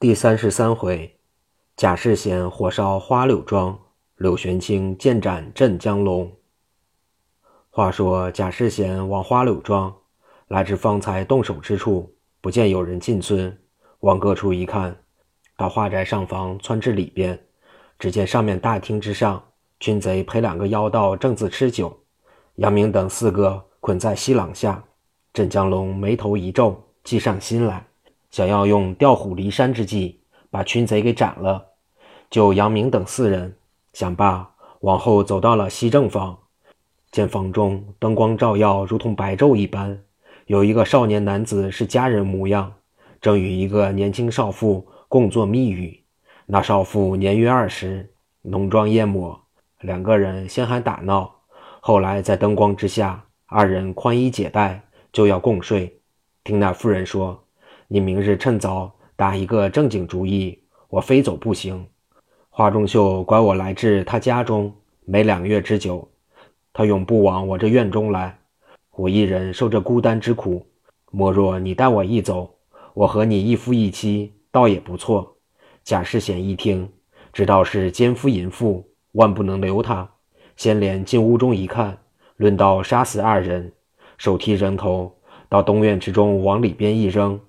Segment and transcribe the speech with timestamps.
[0.00, 1.18] 第三十三回，
[1.76, 3.78] 贾世贤火烧花柳庄，
[4.16, 6.32] 柳玄清剑斩镇江龙。
[7.68, 9.94] 话说贾世贤往花柳庄，
[10.48, 13.54] 来至方才动手之处，不见有人进村，
[13.98, 14.96] 往各处一看，
[15.58, 17.38] 到画宅上房窜至里边，
[17.98, 19.44] 只见上面大厅之上，
[19.80, 21.94] 群贼陪两个妖道正自吃酒，
[22.54, 24.82] 杨明等四个捆在西廊下。
[25.34, 27.86] 镇江龙眉头一皱，计上心来。
[28.30, 30.20] 想要用调虎离山之计
[30.50, 31.66] 把群贼给斩了，
[32.30, 33.56] 就杨明等四人
[33.92, 34.48] 想罢，
[34.80, 36.38] 往后走到了西正房，
[37.10, 40.00] 见房中灯光照耀，如同白昼一般。
[40.46, 42.72] 有一个少年男子是家人模样，
[43.20, 46.00] 正与一个年轻少妇共作密语。
[46.46, 48.12] 那少妇年约二十，
[48.42, 49.40] 浓妆艳抹，
[49.80, 51.32] 两个人先还打闹，
[51.80, 55.98] 后来在灯光之下，二人宽衣解带，就要共睡。
[56.44, 57.44] 听那妇人说。
[57.92, 60.56] 你明日趁早打一个正经主意，
[60.90, 61.84] 我非走不行。
[62.48, 64.72] 华中秀管我来至他家中，
[65.04, 66.08] 没两月之久，
[66.72, 68.38] 他永不往我这院中来。
[68.92, 70.64] 我一人受这孤单之苦，
[71.10, 72.54] 莫若你带我一走，
[72.94, 75.36] 我和你一夫一妻，倒也不错。
[75.82, 76.88] 贾世显一听，
[77.32, 80.08] 知道是奸夫淫妇，万不能留他，
[80.54, 81.98] 先连进屋中一看，
[82.36, 83.72] 论到杀死二人，
[84.16, 85.12] 手提人头
[85.48, 87.40] 到东院之中往里边一扔。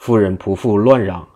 [0.00, 1.28] 夫人仆妇乱嚷，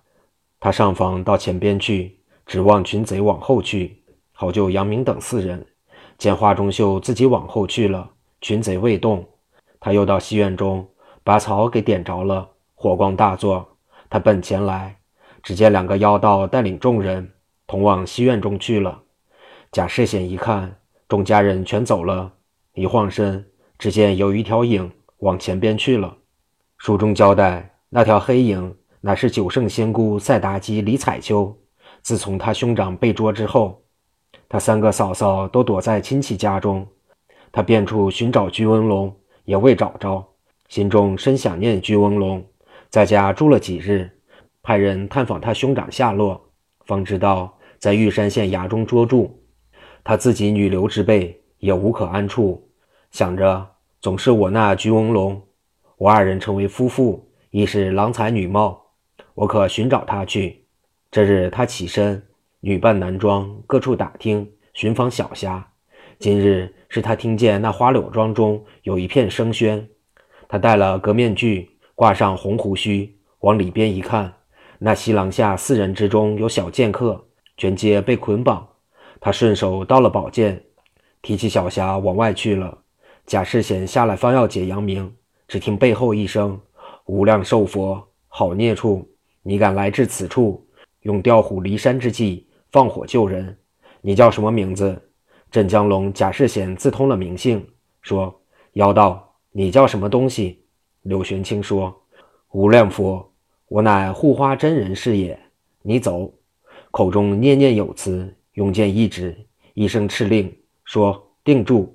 [0.59, 5.67] 他上房到前边去，指望群贼往后去，好救杨明等四人。
[6.17, 9.23] 见华中秀自己往后去了，群贼未动，
[9.79, 10.89] 他又到西院中
[11.23, 13.77] 把草给点着了，火光大作。
[14.09, 14.97] 他奔前来，
[15.43, 17.35] 只见两个妖道带领众人
[17.67, 18.99] 同往西院中去了。
[19.73, 20.75] 贾世显一看，
[21.07, 22.33] 众家人全走了，
[22.73, 26.17] 一晃身，只见有一条影往前边去了。
[26.79, 27.73] 书中交代。
[27.97, 31.57] 那条黑影乃是九圣仙姑赛妲己李彩秋。
[32.03, 33.81] 自从她兄长被捉之后，
[34.49, 36.85] 她三个嫂嫂都躲在亲戚家中，
[37.53, 39.15] 她便处寻找居文龙，
[39.45, 40.27] 也未找着，
[40.69, 42.45] 心中深想念居文龙，
[42.91, 44.11] 在家住了几日，
[44.61, 46.45] 派人探访他兄长下落，
[46.87, 49.41] 方知道在玉山县衙中捉住。
[50.03, 52.69] 他自己女流之辈也无可安处，
[53.13, 53.65] 想着
[54.01, 55.41] 总是我那居翁龙，
[55.97, 57.31] 我二人成为夫妇。
[57.55, 58.87] 亦是郎才女貌，
[59.35, 60.65] 我可寻找他去。
[61.09, 62.21] 这日他起身，
[62.59, 65.65] 女扮男装，各处打听寻访小虾。
[66.19, 69.87] 今日是他听见那花柳庄中有一片声喧，
[70.49, 74.35] 他戴了革面具，挂上红胡须，往里边一看，
[74.81, 77.25] 那西廊下四人之中有小剑客，
[77.57, 78.67] 全皆被捆绑。
[79.21, 80.61] 他顺手刀了宝剑，
[81.23, 82.79] 提起小匣往外去了。
[83.25, 85.15] 贾世贤下来方要解杨明，
[85.47, 86.61] 只听背后一声。
[87.07, 89.07] 无量寿佛，好孽畜！
[89.43, 90.67] 你敢来至此处，
[91.01, 93.59] 用调虎离山之计放火救人？
[94.01, 95.11] 你叫什么名字？
[95.51, 97.65] 镇江龙贾世显自通了名姓，
[98.01, 98.41] 说
[98.73, 100.65] ：“妖道，你叫什么东西？”
[101.03, 101.95] 柳玄清说
[102.53, 103.31] ：“无量佛，
[103.69, 105.39] 我乃护花真人是也。”
[105.83, 106.33] 你走，
[106.91, 109.37] 口中念念有词，用剑一指，
[109.75, 110.51] 一声敕令，
[110.87, 111.95] 说：“定住！”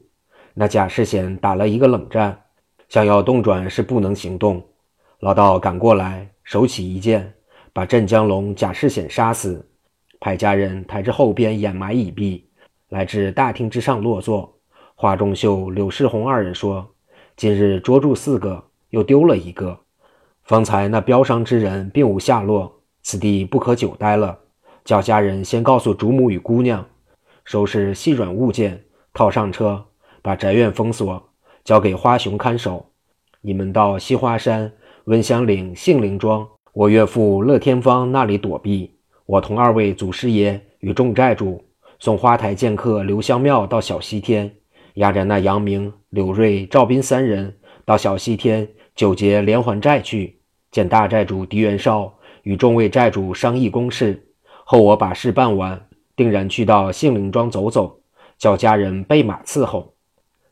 [0.54, 2.40] 那贾世显打了一个冷战，
[2.88, 4.64] 想要动转是不能行动。
[5.20, 7.34] 老道赶过来，手起一剑，
[7.74, 9.68] 把镇江龙贾世显杀死，
[10.18, 12.48] 派家人抬至后边掩埋已毕，
[12.88, 14.58] 来至大厅之上落座。
[14.96, 16.88] 华中秀、柳世红二人说
[17.36, 19.78] ：“今日捉住四个，又丢了一个。
[20.44, 24.40] 方才那镖伤之人并无下落，此地不可久待了。
[24.86, 26.86] 叫家人先告诉主母与姑娘，
[27.44, 29.86] 收拾细软物件，套上车，
[30.22, 31.22] 把宅院封锁，
[31.66, 32.86] 交给花熊看守。
[33.42, 34.72] 你们到西花山。”
[35.10, 38.94] 温香岭杏林庄，我岳父乐天方那里躲避。
[39.26, 41.66] 我同二位祖师爷与众债主
[41.98, 44.54] 送花台剑客刘香庙到小西天，
[44.94, 50.38] 押着那杨明、柳瑞、赵斌三人到小西天九节连环寨去
[50.70, 54.28] 见大寨主狄元绍，与众位寨主商议公事。
[54.64, 58.00] 后我把事办完，定然去到杏林庄走走，
[58.38, 59.96] 叫家人备马伺候。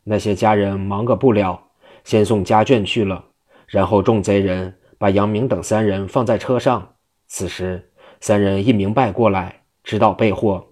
[0.03, 1.61] 那些家人忙个不了，
[2.03, 3.23] 先送家眷去了。
[3.67, 6.95] 然后众贼人把杨明等三人放在车上。
[7.27, 7.91] 此时
[8.21, 10.65] 三人一明白过来，知道被祸，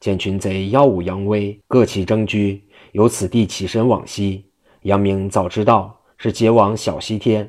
[0.00, 2.62] 见群贼耀武扬威，各起争居，
[2.92, 4.44] 由此地起身往西。
[4.82, 7.48] 杨明早知道是劫往小西天，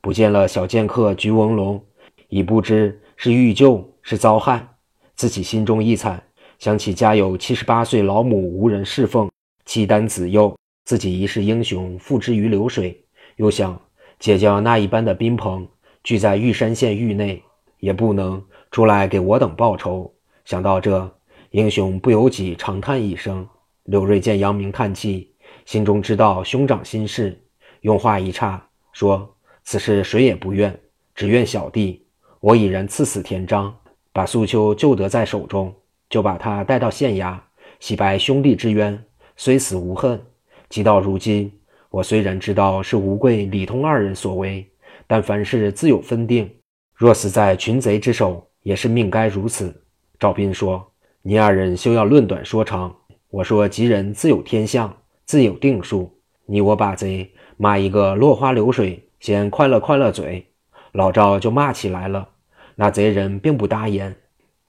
[0.00, 1.82] 不见了小剑客菊文龙，
[2.28, 4.68] 已不知是遇救是遭害，
[5.14, 6.22] 自己心中一惨，
[6.58, 9.30] 想起家有七十八岁老母无人侍奉，
[9.64, 10.54] 妻单子幼，
[10.84, 13.02] 自己一世英雄付之于流水，
[13.36, 13.80] 又想。
[14.22, 15.66] 解将那一般的宾朋
[16.04, 17.42] 聚在玉山县狱内，
[17.80, 18.40] 也不能
[18.70, 20.14] 出来给我等报仇。
[20.44, 21.12] 想到这，
[21.50, 23.44] 英雄不由己长叹一声。
[23.82, 25.32] 刘瑞见杨明叹气，
[25.64, 27.36] 心中知道兄长心事，
[27.80, 29.28] 用话一岔，说
[29.64, 30.72] ：“此事谁也不愿，
[31.16, 32.06] 只愿小弟。
[32.38, 33.74] 我已然赐死田章，
[34.12, 35.74] 把素秋救得在手中，
[36.08, 37.36] 就把他带到县衙，
[37.80, 39.04] 洗白兄弟之冤，
[39.36, 40.24] 虽死无恨。
[40.68, 41.52] 即到如今，
[41.92, 44.66] 我虽然知道是吴贵、李通二人所为，
[45.06, 46.48] 但凡事自有分定。
[46.94, 49.84] 若死在群贼之手，也是命该如此。”
[50.18, 50.90] 赵斌说
[51.20, 52.96] ：“你二人休要论短说长。”
[53.28, 54.90] 我说：“吉人自有天相，
[55.26, 56.10] 自有定数。
[56.46, 60.46] 你我把贼骂一个落花流水，先快乐快乐嘴。”
[60.92, 62.26] 老赵就骂起来了。
[62.74, 64.16] 那贼人并不答言。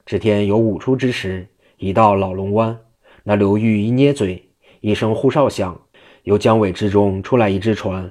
[0.05, 1.47] 这天有午出之时，
[1.77, 2.77] 已到老龙湾。
[3.23, 4.49] 那刘玉一捏嘴，
[4.81, 5.79] 一声呼哨响，
[6.23, 8.09] 由江尾之中出来一只船，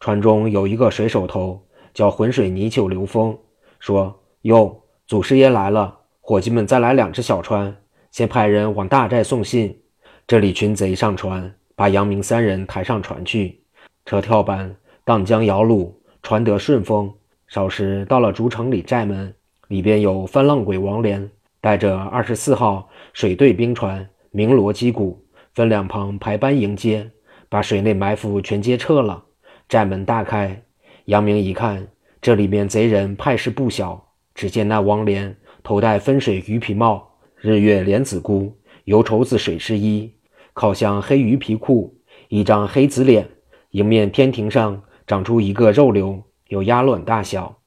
[0.00, 3.36] 船中有一个水手头，叫浑水泥鳅刘峰，
[3.80, 7.74] 说：“哟，祖师爷来了，伙计们再来两只小船。”
[8.12, 9.78] 先派人往大寨送信，
[10.26, 13.62] 这里群贼上船，把杨明三人抬上船去。
[14.04, 14.74] 车跳板，
[15.04, 15.92] 荡江摇橹，
[16.22, 17.12] 船得顺风。
[17.46, 19.34] 少时到了竹城里寨门，
[19.68, 21.30] 里边有翻浪鬼王连
[21.62, 25.24] 带着二十四号水队兵船，鸣锣击鼓，
[25.54, 27.10] 分两旁排班迎接，
[27.48, 29.24] 把水内埋伏全皆撤了。
[29.68, 30.62] 寨门大开，
[31.06, 31.88] 杨明一看，
[32.20, 34.08] 这里面贼人派势不小。
[34.34, 37.08] 只见那王连头戴分水鱼皮帽。
[37.40, 40.12] 日月莲子菇，油绸子水湿衣，
[40.54, 41.96] 靠向黑鱼皮裤，
[42.28, 43.28] 一张黑子脸，
[43.70, 47.58] 迎面天庭上长出一个肉瘤，有鸭卵大小，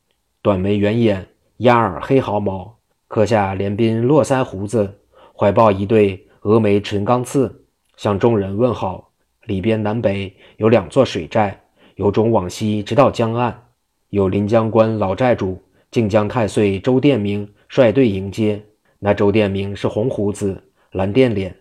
[0.42, 5.00] 短眉圆眼，鸭耳黑毫毛，刻下连鬓络腮胡子，
[5.34, 9.11] 怀抱一对峨眉纯钢刺，向众人问好。
[9.46, 11.60] 里边南北有两座水寨，
[11.96, 13.68] 由中往西直到江岸，
[14.10, 18.62] 有临江关老寨主靖江太岁周殿明率队迎接。
[19.00, 21.56] 那周殿明是红胡子、蓝靛脸，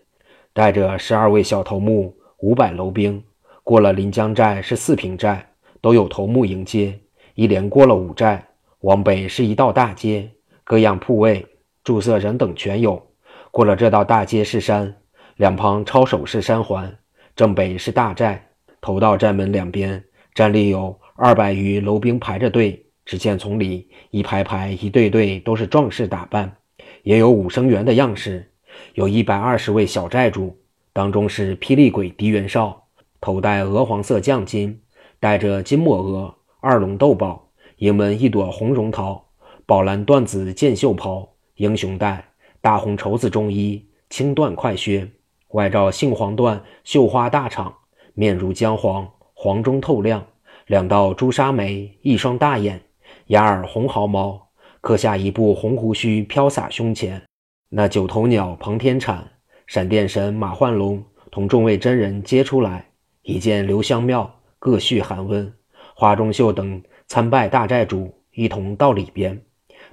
[0.53, 3.23] 带着十二位小头目、五百楼兵，
[3.63, 5.49] 过了临江寨是四平寨，
[5.81, 6.99] 都有头目迎接。
[7.33, 8.45] 一连过了五寨，
[8.81, 10.29] 往北是一道大街，
[10.63, 11.43] 各样铺位、
[11.83, 13.01] 住色人等全有。
[13.49, 14.95] 过了这道大街是山，
[15.37, 16.95] 两旁抄手是山环，
[17.35, 18.49] 正北是大寨，
[18.79, 22.85] 头道寨门两边站立有二百余楼兵排着队。
[23.03, 26.55] 只见从里一排排、一队队都是壮士打扮。
[27.03, 28.51] 也有武生员的样式，
[28.93, 30.55] 有一百二十位小寨主，
[30.93, 32.83] 当中是霹雳鬼狄元绍，
[33.19, 34.77] 头戴鹅黄色将巾，
[35.19, 39.29] 戴着金抹额二龙斗宝，迎门一朵红绒桃，
[39.65, 42.29] 宝蓝缎子箭袖袍，英雄带
[42.61, 45.09] 大红绸子中衣，青缎快靴，
[45.51, 47.73] 外罩杏黄缎绣花大氅，
[48.13, 50.25] 面如姜黄，黄中透亮，
[50.67, 52.81] 两道朱砂眉，一双大眼，
[53.27, 54.49] 牙耳红毫毛。
[54.79, 57.21] 刻下一部红胡须飘洒胸前，
[57.69, 59.29] 那九头鸟庞天产、
[59.67, 62.89] 闪电神马焕龙同众位真人接出来，
[63.21, 65.53] 一见留香庙，各叙寒温。
[65.95, 69.39] 花中秀等参拜大寨主，一同到里边，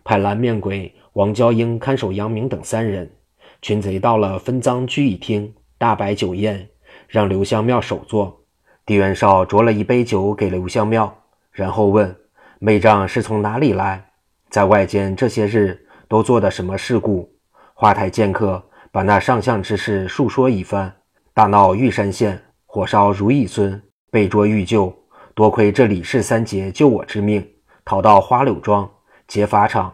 [0.04, 3.10] 派蓝面鬼王娇英看守杨明等三人。
[3.60, 6.68] 群贼到了分赃聚义厅，大摆酒宴，
[7.08, 8.40] 让刘香庙首座。
[8.86, 12.16] 狄元绍酌了一杯酒给刘香庙，然后问
[12.60, 14.10] ：“妹丈是从哪里来？”
[14.48, 17.30] 在外间这些日都做的什么事故？
[17.74, 20.94] 花台剑客把那上相之事述说一番。
[21.34, 24.96] 大闹玉山县，火烧如意村，被捉欲救，
[25.34, 27.46] 多亏这李氏三杰救我之命，
[27.84, 28.88] 逃到花柳庄
[29.26, 29.92] 劫法场，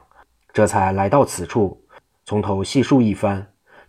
[0.53, 1.83] 这才来到此处。
[2.25, 3.45] 从头细述一番。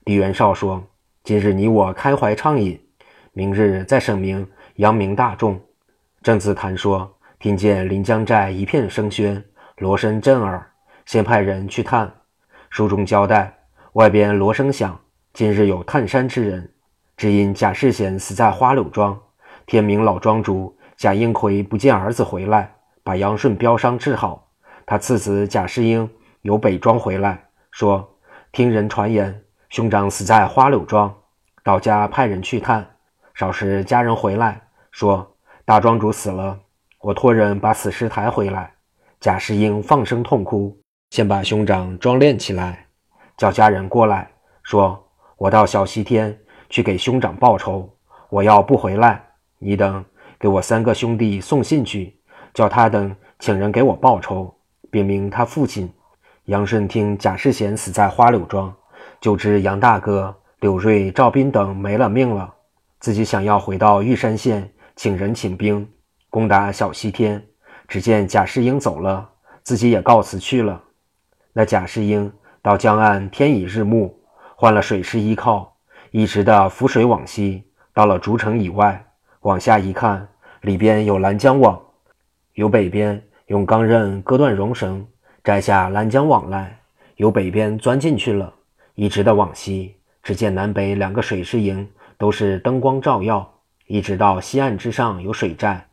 [0.05, 0.83] 狄元绍说
[1.25, 2.79] ：“今日你我开怀畅饮，
[3.33, 5.59] 明日再声明扬名大众。”
[6.21, 9.41] 郑子谈说：“听见临江寨一片声喧。”
[9.77, 10.63] 锣声震耳，
[11.07, 12.13] 先派人去探。
[12.69, 13.51] 书中交代，
[13.93, 14.97] 外边锣声响，
[15.33, 16.71] 今日有探山之人，
[17.17, 19.19] 只因贾世贤死在花柳庄。
[19.65, 24.51] 天明老庄主贾应奎不见儿子回来，把杨顺镖伤治好。
[24.85, 26.07] 他次子贾世英
[26.43, 28.17] 由北庄回来，说
[28.51, 29.41] 听人传言，
[29.75, 31.13] 兄长死在花柳庄。
[31.61, 32.87] 到家派人去探，
[33.33, 36.57] 少时家人回来，说大庄主死了，
[37.01, 38.71] 我托人把死尸抬回来。
[39.19, 40.79] 贾世英放声痛哭，
[41.09, 42.87] 先把兄长装殓起来，
[43.35, 44.31] 叫家人过来，
[44.63, 46.39] 说：“我到小西天
[46.69, 47.93] 去给兄长报仇。
[48.29, 49.21] 我要不回来，
[49.59, 50.05] 你等
[50.39, 52.17] 给我三个兄弟送信去，
[52.53, 54.55] 叫他等请人给我报仇，
[54.89, 55.93] 禀明他父亲
[56.45, 58.73] 杨顺听贾世贤死在花柳庄，
[59.25, 62.53] 就知杨大哥、柳瑞、赵斌等没了命了，
[62.99, 65.89] 自己想要回到玉山县，请人请兵
[66.29, 67.43] 攻打小西天。”
[67.89, 69.27] 只见贾世英走了，
[69.63, 70.79] 自己也告辞去了。
[71.53, 74.15] 那贾世英到江岸，天已日暮，
[74.55, 75.75] 换了水师依靠，
[76.11, 77.63] 一直的浮水往西，
[77.95, 79.07] 到了竹城以外，
[79.39, 80.27] 往下一看，
[80.61, 81.81] 里边有拦江网，
[82.53, 85.03] 由北边用钢刃割断绒绳，
[85.43, 86.79] 摘下拦江网来，
[87.15, 88.53] 由北边钻进去了，
[88.95, 91.87] 一直的往西，只见南北两个水师营
[92.17, 95.85] 都是灯光照耀，一直到西岸之上有水寨，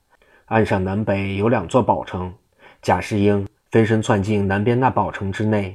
[0.46, 2.32] 岸上南北有两座宝城，
[2.80, 3.46] 贾世英。
[3.70, 5.74] 飞身窜进南边那宝城之内，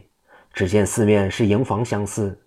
[0.53, 2.39] 只见四面是营房相似，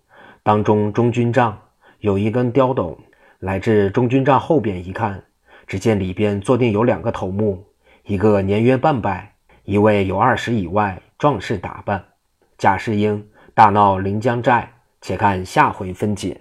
[0.43, 1.59] 当中中军帐
[1.99, 2.97] 有一根雕斗，
[3.39, 5.21] 来至中军帐后边一看，
[5.67, 7.65] 只见里边坐定有两个头目，
[8.05, 9.35] 一个年约半百，
[9.65, 12.01] 一位有二十以外，壮士打扮。
[12.57, 14.70] 贾世英大闹临江寨，
[15.01, 16.39] 且看下回分解。